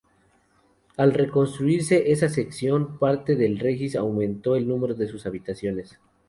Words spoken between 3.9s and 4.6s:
aumentó